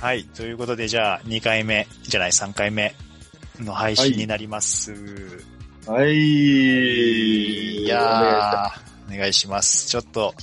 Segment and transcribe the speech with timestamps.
[0.00, 0.24] はい。
[0.24, 2.94] ということで、じゃあ、2回目、じゃない、3回目
[3.58, 4.94] の配信になります。
[5.86, 6.14] はい。
[6.14, 9.88] い、やー、お願いします。
[9.88, 10.34] ちょっと、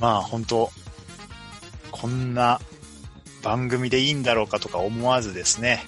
[0.00, 0.72] まあ、本当
[1.92, 2.60] こんな
[3.44, 5.84] 番組でいいんだろうかとか思わずですね、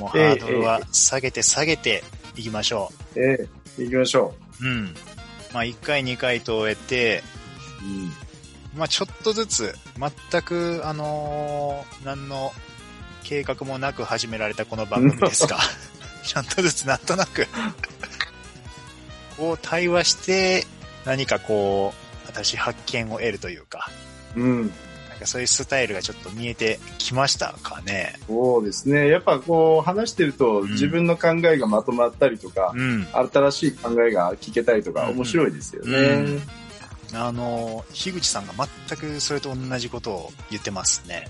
[0.00, 2.02] もうハードルは下げて下げて
[2.34, 3.38] いきましょえ
[3.78, 4.66] え、行きましょう。
[4.66, 4.94] うん。
[5.54, 7.22] まあ、1回、2回と終えて、
[7.80, 7.86] う。
[7.86, 8.27] うん。
[8.78, 12.52] まあ、ちょっとずつ、全く、あのー何の
[13.24, 15.58] 計画もなく始められたこの番組ですが、
[16.24, 17.46] ちょっとずつなんとなく、
[19.36, 20.66] こう対話して、
[21.04, 21.92] 何かこ
[22.24, 23.90] う、私発見を得るというか、
[24.36, 24.72] うん。
[25.10, 28.14] なんかそういうスタイルがちょっと見えてきましたかね。
[28.28, 29.08] そうですね。
[29.08, 33.08] やっぱこう話してるとうん自分の考えがまとまったりとか、うん。
[33.12, 35.98] 新しい考えが聞けたりとかうん面白いですよね。
[35.98, 36.42] うん
[37.14, 38.52] あのー、樋口さんが
[38.88, 41.28] 全くそれと同じことを言ってますね。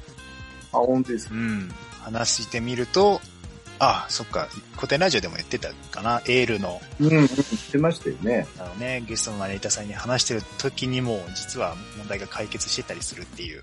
[0.73, 1.35] あ、本当ですか？
[1.35, 1.73] うん。
[2.03, 3.21] 話してみると、
[3.79, 7.29] あ、そっか、古典ラジオでも言ってたかな、エールの、うん、うん、言っ
[7.71, 8.47] てましたよね。
[8.59, 13.63] あのね、ゲストのマネーターさんに話してる時にも、実は問題が解決してたりするっていう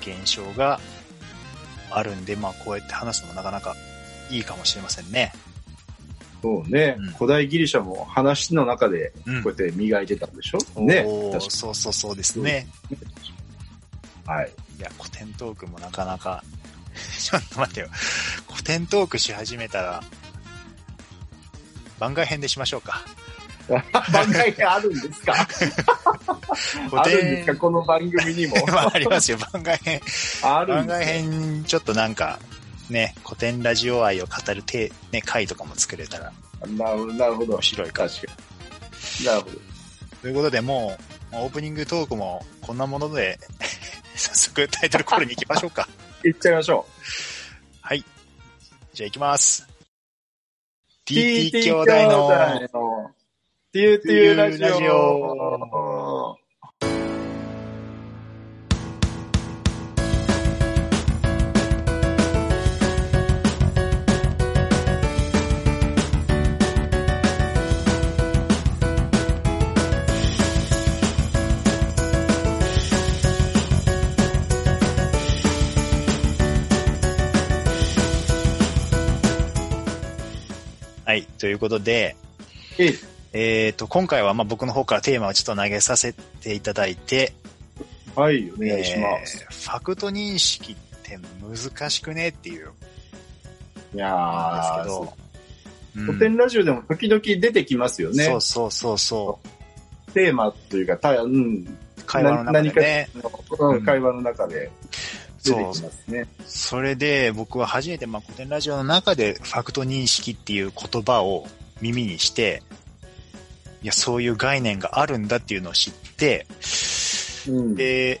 [0.00, 0.80] 現象が
[1.90, 3.74] あるんで、まあこうやって話すのもなかなか
[4.30, 5.32] いいかもしれませんね。
[6.46, 12.66] そうね、うん古代ギリシャも話の中でうんこうやって磨いてたんでしょ、ねおー確かそうそうそうですね。
[14.26, 14.52] はい。
[14.78, 16.42] いや、古典トークもなかなか、
[17.20, 17.88] ちょっと待ってよ。
[18.50, 20.02] 古典トークし始めたら、
[21.98, 23.02] 番外編でしましょうか。
[24.12, 25.34] 番外編あるんですか？
[26.90, 27.56] 古あるんですか？
[27.56, 28.56] この番組にも。
[28.66, 30.00] まあ、ありますよ、番外編。
[30.42, 32.38] 番外編、ちょっとなんか、
[32.90, 36.32] ね、古典ラジオ愛を語るて、ね、回とかも作れたら
[36.66, 37.62] なるほど、なるほど面。
[37.62, 38.08] 白いか。
[38.08, 38.32] 確か
[39.20, 39.26] に。
[39.26, 39.56] なるほど。
[40.22, 40.96] ということで、も
[41.32, 43.38] う、オープニングトークもこんなもので、
[44.16, 45.88] 早速タイトルコールに行きましょうか。
[46.24, 46.86] いっちゃいましょ
[47.82, 48.04] はい。
[48.94, 49.66] じゃあ行きます。
[49.68, 51.12] う。
[51.12, 52.28] TT 兄弟の、
[52.72, 53.10] の、
[53.72, 55.85] ティーティーラジラジオ。
[81.38, 82.16] ということで、
[82.78, 82.94] え
[83.32, 87.34] えっ、と、今回はまあ僕の方からテーマをちょっと投げさせていただいて、
[88.14, 89.46] はい、お願いします。
[89.48, 92.70] えーファクト認識って難しくねっていう
[93.92, 95.14] いなんです
[95.94, 98.24] けど、古典ラジオでも時々出てきますよね。
[98.24, 99.40] そうそうそうそ
[100.08, 100.12] う。
[100.12, 101.66] テーマというか、たうん、
[102.06, 103.08] 会話の中でね。
[103.14, 104.70] 何かのうん会話の中で
[105.50, 106.26] 出てそうきますね。
[106.46, 111.46] それで僕は初めてまあ古典ラジオの中でファクト認識っていう言葉を
[111.80, 112.62] 耳にして、
[113.82, 116.46] いや、そういう概念があるんだっていうのを知って、
[117.48, 117.74] うん。
[117.74, 118.20] で、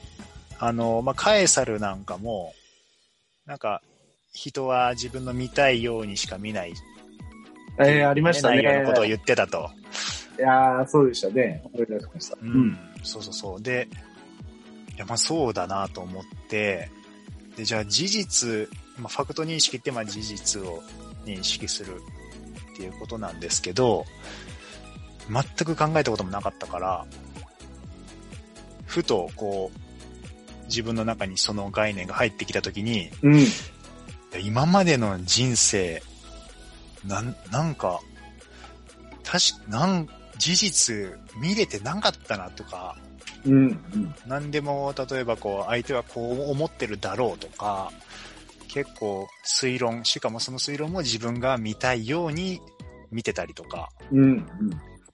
[0.58, 2.54] あの、まあ、カエサルなんかも、
[3.46, 3.82] なんか、
[4.32, 6.74] 人は自分の見たいようにしか見ない、
[7.78, 8.62] えー、ありましたね。
[8.62, 9.70] 内容のことを言ってたと。
[10.38, 11.62] いやー、そうでしたね。
[11.72, 12.38] 思い出しました。
[12.42, 12.78] うん。
[13.02, 13.62] そうそうそう。
[13.62, 13.88] で、
[14.94, 16.90] いや、まあそうだなと思って、
[17.56, 18.68] で、じゃあ事実、
[18.98, 20.82] まあ、ファクト認識ってまあ事実を
[21.24, 22.00] 認識する
[22.74, 24.04] っていうことなんですけど、
[25.30, 27.06] 全く考えたこともなかったから、
[28.86, 33.44] ふとこう、自分の中にその概念が入ってきたときに、うん。
[34.42, 36.02] 今までの人生、
[37.04, 38.00] なん、なんか、
[39.24, 40.08] 確か、なん、
[40.38, 42.96] 事実見れてなかったなとか、
[43.46, 43.66] うん。
[43.66, 44.14] うん。
[44.26, 47.92] 何でも、例えばこう、相手はこう思ってるだろうとか、
[48.68, 52.60] 結構推論、しかもその推論も自分が見たいように
[53.10, 54.20] 見てたりとか、うん。
[54.20, 54.46] うん。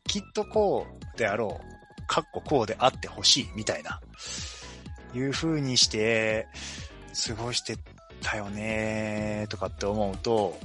[0.05, 4.01] きっとこうであろう、かっここうであってほしいみたいな、
[5.15, 6.49] いう風にして、
[7.27, 7.77] 過ごして
[8.23, 10.59] たよねとかって思うと、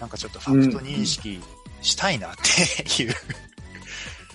[0.00, 1.40] なんかちょっとファクト認識
[1.80, 3.14] したいなっていう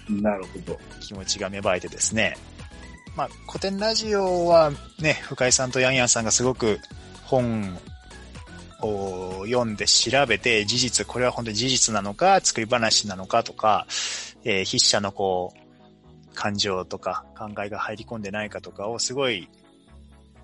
[0.09, 0.79] なるほど。
[0.99, 2.35] 気持ちが芽生えてですね。
[3.15, 6.79] まあ、古典ラジオはね、深井さんとヤンヤンさんがすごく
[7.23, 7.77] 本
[8.81, 13.85] を読んで調べて、事実、これは本当に事実なのか、作り話なのかとか、
[14.43, 19.49] えー筆者のこう、感情とか考えが入り込んでないかとかをすごい、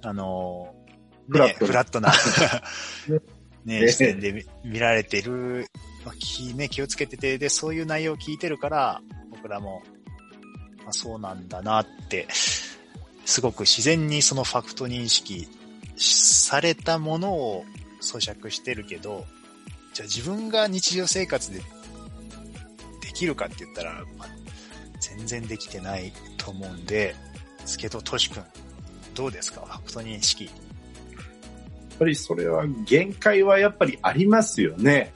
[0.02, 2.12] あのーね、フフラットな、
[3.66, 3.92] ね、ね。
[3.92, 5.68] 視点で見見られてる、
[6.06, 9.97] まあ気ね、気をつけてて、で、そういう内容を聞いてるから、僕らも、ま
[10.88, 12.28] あ、そうなんだなって、
[13.26, 15.48] すごく自然にそのファクト認識
[15.98, 17.66] されたものを
[18.02, 19.26] 咀嚼してるけど、
[19.94, 24.28] じゃあ自分が日常生活でできるかって言ったら、まあ
[25.00, 27.16] 全然できてないと思うんで、
[27.60, 28.44] ですけど、トシ君、
[29.14, 29.62] どうですか？
[29.62, 30.46] ファクト認識。
[30.46, 30.54] やっ
[32.00, 35.14] ぱりそれは限界はやっぱりありますよね。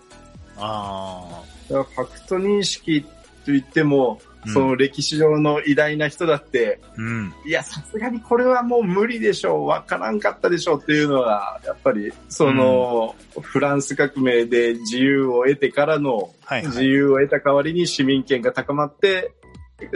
[0.58, 3.06] あだからファクト認識
[3.46, 7.34] といっても、うんその歴史上の偉大な人だって、あ、うん。
[7.46, 16.68] いや、さすがにこれはもう無理でしょう、わからんかったでしょうっていうのが、やっぱり、その、フランス革命で自由を得てからの、はいはい。
[16.68, 19.32] 自由を得た代わりに市民権が高まって、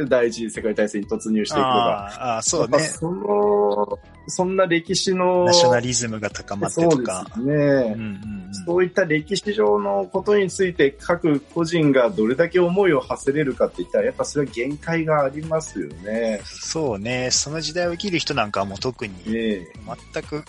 [0.07, 2.79] 第一次世界大戦に突入していくのが、あーあー、そうね。
[2.79, 7.27] その、そんな歴史の、ナショナリズムが高まってそうでとか。
[7.33, 7.53] すね。
[7.53, 16.39] うんうんうんそういった歴史上のことについて各個人がどれだけ思いを馳せれるかって言ったら、やっぱそれは限界がありますよね。
[16.43, 17.29] そうね。
[17.31, 20.43] その時代を生きる人なんかはもう特に全く、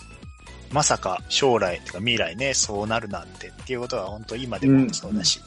[0.71, 5.41] まさか将来とか未来ね、そうなるなんてっていうことは本当今でもそうだし、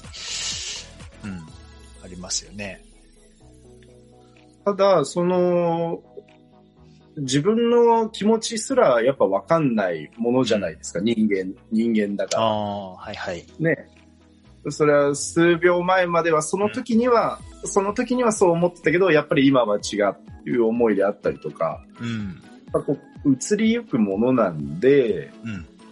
[1.25, 1.31] うん、
[2.05, 2.85] ありますよね。
[4.71, 6.03] ただ、その、
[7.17, 12.45] 自分の気持ちすらやっぱ分かんないものじゃないですか、人間、人間だから。
[12.45, 13.45] ああ、はいはい。
[13.59, 13.89] ね。
[14.69, 25.33] それは数秒前までは、その時には、その時にはそう思ってたけど、やっぱり今は違うっていう思いであったりとか、うん、やっぱこう移りゆくものなんで、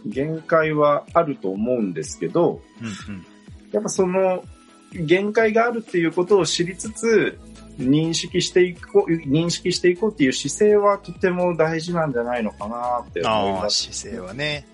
[0.05, 3.27] うん、限界はあると思うんですけど、うん、うん。
[3.73, 4.45] やっぱその
[4.93, 7.39] 限界があるっていうことを知りつつ、
[7.79, 13.93] 認識していこう、認識していこうっていう姿勢はとても大事なんじゃないのかなって思います。
[13.93, 14.67] 姿勢はね。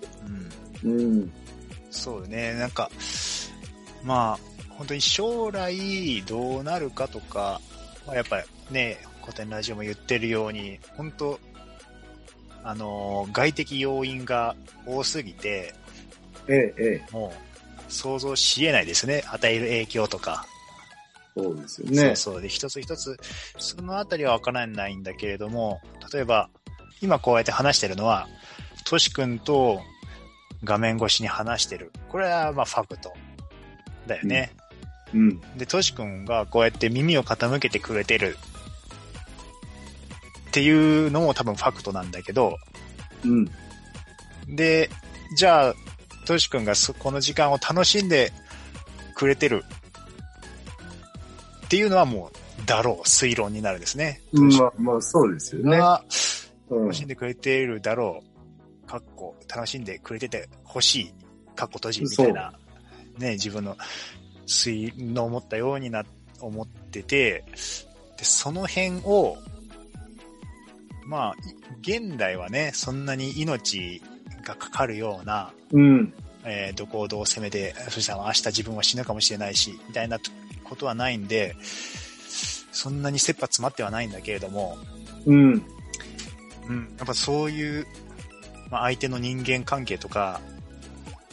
[0.83, 0.91] うん。
[0.91, 1.31] うん。
[1.91, 2.53] そうよね。
[2.55, 2.89] なんか、
[4.03, 7.61] まあ、本当に将来どうなるかとか、
[8.05, 11.39] まあ、やっぱりね、古典ラジオも言ってるように、本当
[12.63, 14.55] あのー、外的要因が
[14.87, 15.75] 多すぎて、
[16.47, 17.31] ええ、ええ、も
[17.87, 19.23] う想像し得ないですね。
[19.27, 20.47] 与える影響とか。
[21.35, 22.15] そうですよそうね。
[22.15, 22.41] そう。
[22.41, 23.17] で、一つ一つ、
[23.57, 25.81] そのあたりはわからないんだけれども、
[26.13, 26.49] 例えば、
[27.01, 28.27] 今こうやって話してるのは、
[28.85, 29.81] トシ君と
[30.63, 31.91] 画面越しに話してる。
[32.09, 33.13] これはまあファクト
[34.07, 34.51] だよね。
[35.13, 35.41] うん。
[35.57, 38.37] で、トシ君がこうやって耳を傾けてくれてる
[40.49, 42.57] っていうのも多分ファクトなんだけど、
[43.23, 43.49] うん。
[44.47, 44.89] で、
[45.35, 45.75] じゃあ、
[46.25, 48.31] トシ君がそこの時間を楽しんで
[49.15, 49.65] くれてる
[51.65, 52.31] っていうのはも
[52.63, 54.21] う、だろう、推論になるんですね。
[54.33, 55.77] うんまあ、まあ、そうですよね。
[55.77, 58.23] 楽しんでくれているだろ
[58.83, 61.13] う、かっこ、楽しんでくれてて欲しい、
[61.55, 62.53] かっこ閉じみたいな、
[63.17, 63.77] ね、自分の
[64.45, 66.03] 推論を持ったようにな、
[66.39, 67.43] 思ってて、
[68.17, 69.37] で、その辺を、
[71.07, 71.35] まあ、
[71.87, 74.01] い現代はね、そんなに命
[74.43, 76.13] がかかるような、うん。
[76.47, 80.19] えーどこをどう攻めて、そしたら明日自分は死ぬかもしれないし、みたいな
[80.67, 81.55] ことはないんで、
[82.71, 84.77] そんなに切羽詰まってはないんだけれども、
[85.25, 85.65] うん。
[86.67, 87.87] うん、やっぱそういう、
[88.69, 90.41] まあ、相手の人間関係とか、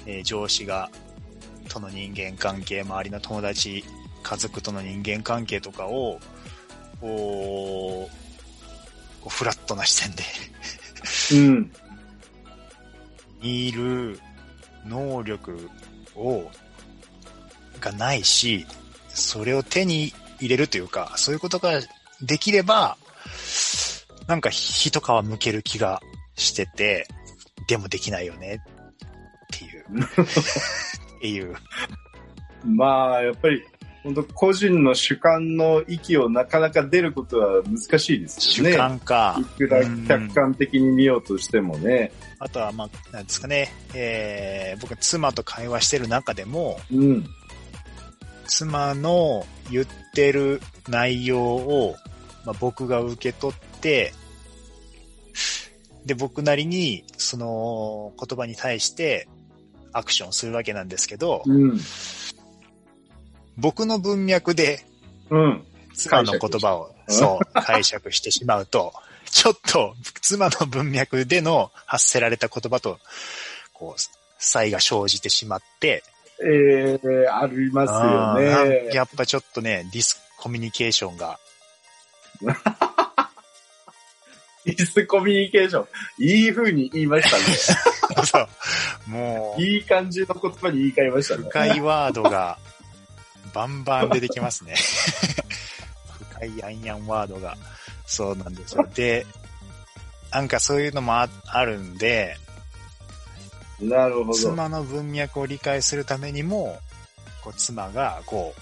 [0.07, 0.91] えー上司が、
[1.69, 3.85] との人間関係、周りの友達、
[4.23, 6.21] 家族との人間関係とかを、
[7.01, 10.25] こう、こうフラットな視点で
[11.33, 11.73] うん。
[13.43, 14.21] 見る
[14.87, 15.69] 能力
[16.15, 16.51] を、
[17.81, 18.67] がないし、
[19.15, 21.81] それを手に入れるというか、そういうことが
[22.21, 22.97] できれば、
[24.27, 26.01] なんか一皮むける気が
[26.37, 27.07] してて、
[27.69, 28.63] でもできないよね
[29.55, 29.85] っていう。
[31.17, 31.55] っていう。
[32.65, 33.63] まあ、やっぱり、
[34.03, 38.77] 本当個人の主観の域をなかなか出ることは難しいです主よね。
[38.77, 39.39] 観か。
[39.41, 42.11] いくら客観的に見ようとしてもね。
[42.41, 47.25] あとは、まあ、なんですかね、えー、僕、妻と会話してる中でも、うん。
[48.53, 51.97] 妻の言ってる内容を、
[52.45, 54.13] まあ、僕が受け取って、
[56.05, 59.27] で、僕なりに、その言葉に対して
[59.93, 61.81] アクションするわけなんですけど、うん。
[63.57, 64.85] 僕の文脈で
[65.31, 65.65] うん。
[65.95, 68.93] 妻の言葉を、解釈そう、解釈してしまうと、
[69.31, 72.99] ちょっと妻の文脈での発せられた言葉と、
[73.73, 74.01] こう、
[74.39, 76.05] 差異が生じてしまって、
[76.45, 78.35] ええありますよ
[78.67, 78.91] ね。
[78.95, 81.39] やっぱちょっとね、ディスコミュニケーションが、
[84.65, 85.87] ディスコミュニケーション。
[86.19, 87.45] いい風に言いましたね。
[88.27, 88.49] そう、
[89.11, 91.45] もう、いい感じの言葉に言い換えましたね。
[91.49, 92.59] 深いワードが、
[93.53, 94.75] バンバン出てきますね。
[96.31, 97.57] 深いヤンヤンワードが。
[98.07, 98.87] そうなんですよ。
[98.95, 99.27] で、
[100.31, 102.37] なんかそういうのもああるんで、
[103.83, 104.35] なるほど。
[104.35, 106.79] 妻の文脈を理解するためにも、
[107.43, 108.61] こう妻がこう、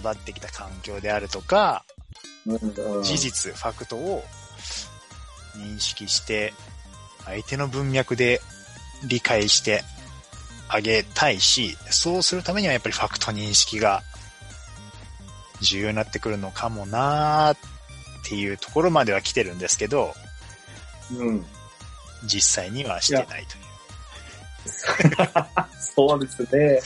[0.00, 1.84] 育ってきた環境であるとか、
[2.46, 4.22] うん事実、ファクトを
[5.56, 6.52] 認識して、
[7.24, 8.40] 相手の文脈で
[9.08, 9.82] 理解して
[10.68, 14.02] あげたいし、そうするためにはやっぱりファクト認識が
[15.60, 17.58] 重要になってくるのかもなーっ
[18.28, 20.14] ていうところまでは来てるんですけど、
[21.12, 21.44] うん。
[22.24, 23.65] 実際にはしてないという。
[25.78, 26.80] そうですね。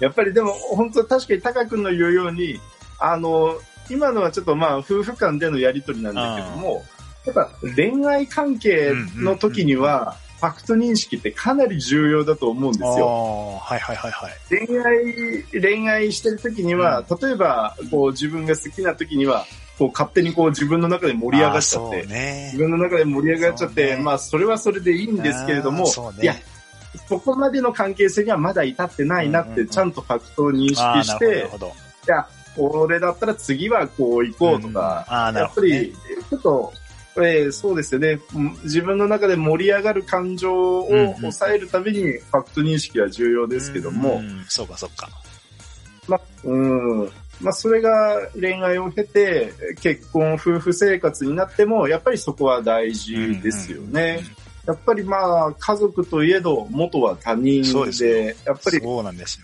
[0.00, 2.60] やっぱりでも、本当確かにタカ君の言うように、
[2.98, 3.58] あの、
[3.90, 6.84] 今のはちょっとまあ、夫婦間でのやりとりなんだけども、
[7.24, 13.60] やっぱ恋愛関係の時には、ファクト認識ってかなり重要だと思うんですよ。
[13.60, 14.32] はいはいはいはい。
[14.66, 19.46] 恋愛、恋愛してる時には、例えば、こう自分が好きな時には、
[19.78, 22.58] こう勝手にこう自分の中で盛り上がっちゃって、ね自。
[22.58, 25.90] 分の中で盛り上がっちゃって、ねまあそれはそれでいいんですけれども、ね
[26.22, 26.34] いや、
[27.08, 31.48] そこまでの関係性にはまだ至ってないなって、うんうんうんちゃんとファクトを認識して。
[32.06, 35.60] いや、俺だったら次はこう行こうとか、うんああ、なやっぱ。
[35.62, 35.94] り、
[36.28, 36.72] ちょっと、
[37.16, 38.18] えーそうですよね。
[38.34, 45.08] うん自分の中で盛り上がる感情をうんうん抑えるためにファクト認識は重要ですけども、うんそうかそうか。
[46.08, 47.10] ま、うん。
[47.40, 54.20] まあ、それが恋愛を経て、結婚、夫婦生活になっても、やっぱりそこは大事ですよね。
[54.66, 57.62] やっぱりまあ、家族といえど、元は他人
[57.98, 58.80] でやっぱり。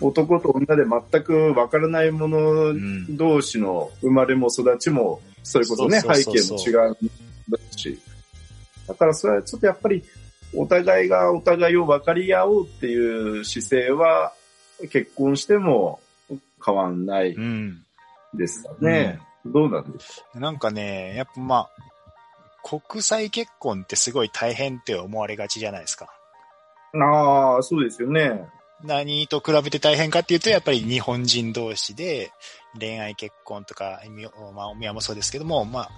[0.01, 6.97] 男と女で全くわからないものん同士の生まれも育ちも、それこそね、背景も違う
[7.51, 7.99] だし。
[8.87, 10.05] だからそれはちょっとやっぱり、
[10.55, 14.33] お互いがお互いを分かり合おうっていう姿勢は、
[14.91, 15.99] 結婚しても
[16.65, 17.83] 変わんないうん。
[18.35, 19.19] ですかね。
[19.45, 21.88] どうなんでしょなんかね、やっぱまあ、
[22.69, 26.09] 国際結婚ってすごい大変って思われがちじゃないですか。
[26.93, 27.03] う。
[27.03, 28.47] ああ、そうですよね。
[28.85, 32.31] 何と比べて大変かっていうと、やっぱり日本人同士で
[32.79, 35.89] 恋愛結婚とか、みまあ、お宮もそうですけども、ま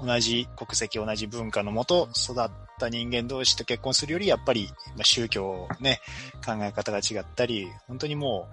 [0.00, 6.00] あ、同じ国籍、同じ文化のもと育った人間同士と結婚するより、やっぱり、まあ、宗教ね、
[6.44, 8.48] 考え方が違ったり、本当にも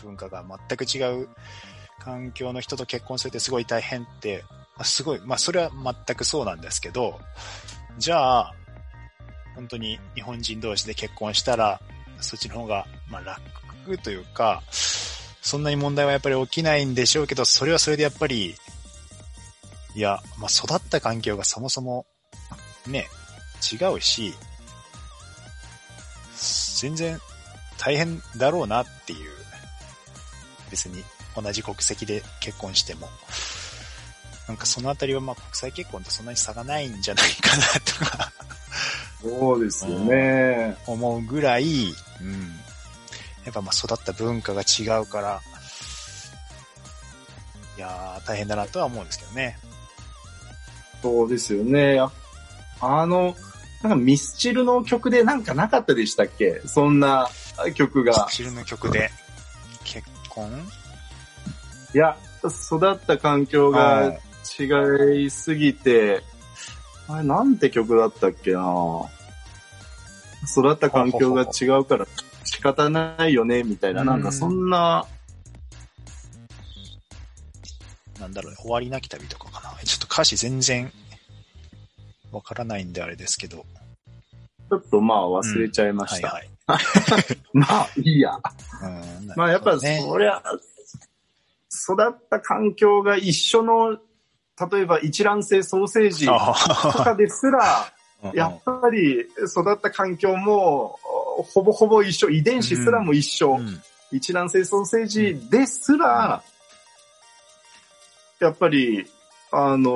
[0.00, 1.28] う文化が全く違う
[1.98, 7.20] 環境の人と結婚するってすごい大変って、まあ、すごい、まあそれは全くそうなんですけど、
[7.98, 8.54] じゃあ、
[9.54, 11.80] 本当に日本人同士で結婚したら、
[12.20, 18.56] そっちの方が、まあ楽というか、そんなに問題はやっぱり起きないんでしょうけど、それはそれでやっぱり、
[19.94, 22.06] いや、まあ育った環境がそもそも、
[22.88, 23.06] ね、
[23.72, 24.34] 違うし、
[26.80, 27.20] 全然
[27.78, 29.30] 大変だろうなっていう、
[30.70, 31.04] 別に
[31.36, 33.08] 同じ国籍で結婚しても。
[34.48, 38.32] なんかそのあたりはまあ国際結婚とそんなに差がないんじゃないかなとか
[39.22, 40.76] そうですよね。
[40.86, 41.64] 思うぐらい、
[42.20, 42.32] うん。
[43.44, 45.40] やっぱまあ育った文化が違うから、
[47.78, 49.58] いやー大変だなとは思うんですけどね。
[51.02, 51.94] そうですよね。
[51.94, 52.10] や
[52.80, 53.34] あの、
[53.82, 56.60] なんかミスチルの曲でなんかなかったでしたっけ？
[56.66, 57.28] そんな
[57.74, 58.26] 曲が。
[58.30, 59.10] チルの曲で
[59.84, 60.50] 結婚？
[61.94, 64.18] いや、育った環境が
[64.58, 66.22] 違いすぎて、
[67.08, 68.60] あれなんて曲だったっけな
[70.50, 72.06] 育った環境が違うから
[72.44, 75.06] 仕方ないよね、みたいな、うんなんかそんな、
[78.20, 79.74] なんだろうね、終わりなき旅とかかな。
[79.84, 80.92] ちょっと歌詞全然
[82.32, 83.66] わからないんであれですけど。
[84.70, 86.28] ちょっとまあ忘れちゃいました。
[86.28, 86.88] はいはい。
[87.52, 88.38] まあいいや。
[88.82, 90.42] うんまあやっぱね、そりゃ、
[91.70, 93.98] 育った環境が一緒の、
[94.72, 97.92] 例えば一卵性ソーセージとかですら、
[98.32, 100.98] やっぱり育った環境も
[101.52, 103.82] ほぼほぼ一緒、遺伝子すらも一緒、うん。
[104.12, 106.42] 一卵性ソーセージですら、
[108.40, 109.06] やっぱり、
[109.50, 109.90] あの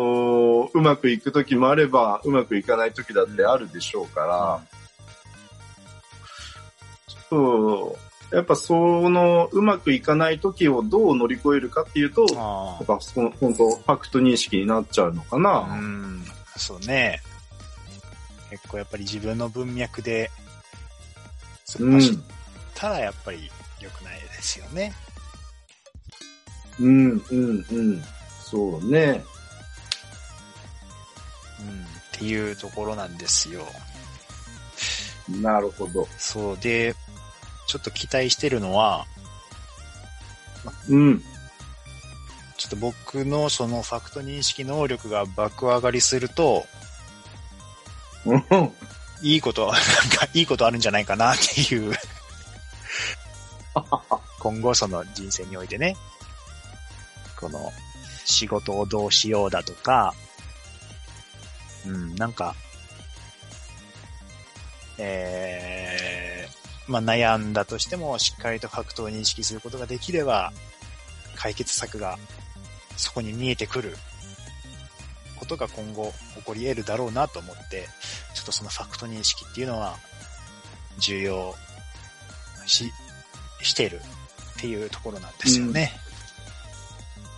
[0.67, 4.61] ーうまくいく時もあれば、うまくいかない時だってあるでしょうから、
[7.31, 15.61] そう、やっぱその、うまくいかない時をどう乗り越えるかっていうと、やあっぱその、本当ファクト認識になっちゃうのかあ、な。
[15.61, 16.25] うん、
[16.57, 17.21] そうね。
[18.51, 20.31] 結構やっぱり自分の文脈で
[21.67, 22.19] 突っ走っ
[22.75, 24.93] たらやっぱり良くないですよね。
[26.81, 28.03] うん、うん、うん。
[28.43, 29.25] そうね。
[31.61, 33.67] うん、っていうところなんですよ。
[35.43, 36.09] なるほど。
[36.17, 36.95] そうで、
[37.69, 39.07] ちょっと期待してるのは、
[40.89, 41.23] うん。
[42.57, 46.67] ちょっと僕のそのファクト認識能力が爆上がりすると、
[48.25, 48.43] うん。
[49.23, 49.81] いいこと、なんか
[50.35, 51.95] いいことあるんじゃないかなっていう。
[54.41, 55.97] 今後その人生においてね、
[57.39, 57.73] この
[58.25, 60.15] 仕事をどうしようだとか、
[61.87, 62.55] うん、なんか、
[64.99, 65.38] えー、
[66.89, 70.53] まあ悩んだとしてもしっかりとファクトを認識することができれば、
[71.37, 72.19] 解決策が
[72.97, 73.95] そこに見えてくる
[75.39, 77.87] ことが今後起こり得るだろうなと思って、
[78.35, 79.97] ちょっとそのファクト認識っていうのは
[80.99, 81.55] 重要
[82.67, 82.91] し、
[83.63, 84.01] している
[84.59, 85.93] っていうところなんですよね。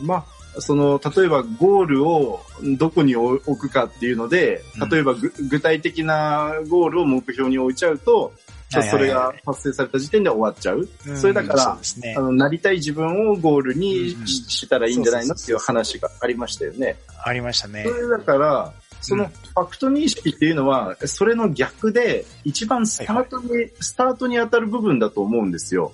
[0.01, 0.25] ま
[0.57, 2.41] あ、その、例えばゴールを
[2.79, 8.33] どこに置くかっていうので、例えばぐ、具体的なゴールを目標に置いちゃうと、
[8.71, 10.89] それが達成された時点で終わっちゃう。
[11.17, 16.97] それだから、ね、あの、なりたい自分をゴールにしたらいいんじゃないのっていう話がありましたよね。
[17.25, 17.85] ありましたね。
[17.85, 25.93] それだから、そのファクト認識っていうのは、それの逆で、一番スタートに、はいはい、スタートに当たる部分だと思うんですよ。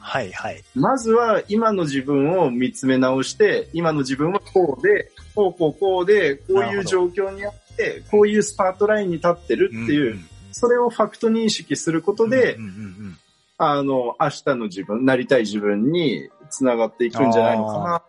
[0.00, 0.64] はいはい。
[0.74, 13.18] まずは今の自分を見つめ直して、今の自分はこうで、こうこうこうで、こういう状況にあって、こういうスタートラインに立ってるっていう、うんうん、それをファクト認識することで、うんうんうん、
[13.58, 18.02] あの、明日の自分、なりたい自分に繋がっていくんじゃないのかなっ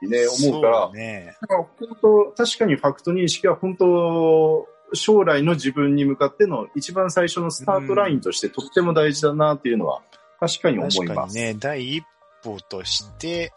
[0.00, 10.00] てね、思うから、ね、本当、確かにファクト認識は本当、将来の自分に向かっての一番最初のスタートラインとしてとっても大事だなっていうのは、
[10.40, 10.98] 確かに思います。
[11.00, 12.04] 確かにね、第一
[12.42, 13.52] 歩として、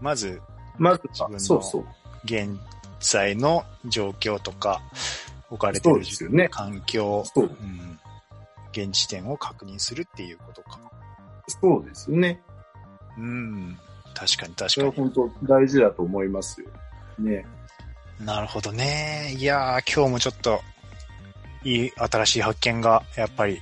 [0.00, 0.40] まず、
[0.78, 1.00] まず
[1.38, 1.84] そうそう。
[2.24, 2.56] 現
[3.00, 4.80] 在の状況とか、
[5.54, 8.00] 置かれている自分の環境、そう,うん、
[8.72, 10.80] 現時点を確認するっていうことか。
[11.46, 12.40] そうですね。
[13.16, 13.78] うん。
[14.14, 15.10] 確かに確それはかに。
[15.14, 16.68] 本当大事だと思いますよ。
[17.18, 17.46] ね。
[18.20, 19.34] なるほどね。
[19.38, 20.60] いやー、今日もちょっと、
[21.64, 23.60] いい新しい発見が、やっぱり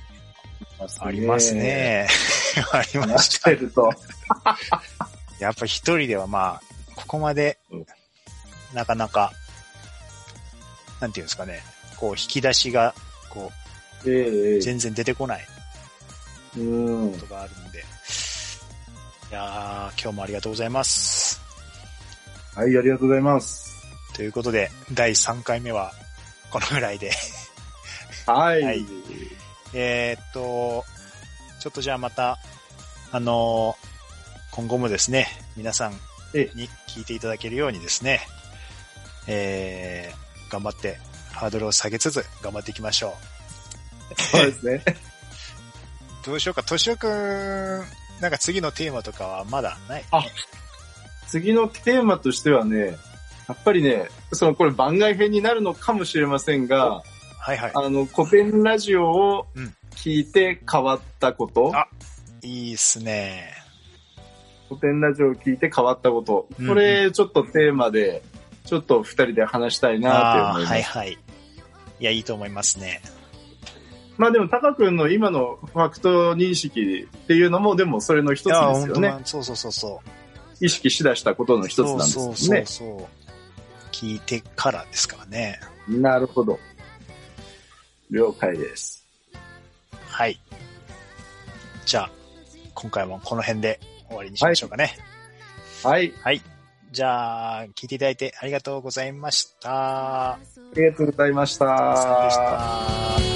[0.99, 1.53] あります。
[1.53, 2.07] ね。
[2.71, 3.33] ありま 話し。
[3.33, 3.91] したてると。
[5.39, 6.61] やっぱ一人ではまあ、
[6.95, 7.85] ここまでうん、
[8.73, 9.31] なかなか、
[10.99, 11.61] なんていうんですかね、
[11.97, 12.93] こう、引き出しが、
[13.29, 13.51] こ
[14.05, 15.47] えう、え全然出てこない
[16.57, 17.17] うんこ。
[17.19, 21.41] とがあるんで、いやー、今日もありがとうございます。
[22.55, 23.71] はい、ありがとうございます。
[24.13, 25.91] ということで、第3回目は、
[26.51, 27.11] このぐらいで、
[28.27, 28.61] はい。
[28.61, 28.85] はい
[29.73, 30.85] えーっと、
[31.59, 32.37] ちょっとじゃあまた、
[33.11, 33.93] あのー
[34.55, 35.25] 今後もですね、
[35.57, 35.93] 皆さん
[36.35, 38.19] えに聞いていただけるようにですね、
[39.27, 40.99] えー、頑張って、
[41.33, 43.15] ハードルを下げつつ頑張っていきましょ
[44.17, 44.83] そうですね。
[46.23, 46.25] う。
[46.25, 47.83] どうしようか、としおくん、
[48.21, 50.23] なんか次のテーマとかはまだない、ね、あ
[51.27, 52.97] 次のテーマとしてはね、
[53.47, 57.03] やっぱりね、そのこれ番外編になるのかもしれませんが、
[57.39, 57.71] はいはい。
[57.73, 61.87] あの、古典ラジオをうん聞いて変わったこと、あ
[62.41, 63.53] いいっすね。
[64.69, 68.23] 古典ラジオを聞いて変わったこと、うんこれちょっとテーマで、
[68.65, 70.71] ちょっと二人で話したいなって思います。
[70.71, 71.17] はいはい。
[71.99, 73.01] いや、いいと思いますね。
[74.17, 79.19] まあでも、タカ君の今のファクト認識っていうのも、でもそれの一つですよね。
[79.25, 80.65] そうそうそうそう。
[80.65, 82.29] 意識しだしたことの一つなんですよね。
[82.29, 83.07] そうそうそうそう。
[83.91, 85.59] 聞いてからですからね。
[85.87, 86.59] なるほど。
[88.11, 89.05] 了解です。
[90.07, 90.39] はい。
[91.85, 92.11] じゃあ、
[92.75, 94.95] 今回もこの辺で終わりにしましょうかね。
[95.83, 96.13] はい。
[96.21, 96.41] はい。
[96.93, 100.33] じゃあ、聞いていただいてありがとうございました。
[100.33, 100.39] あ
[100.75, 103.32] りがとうございましお疲れ様でたした。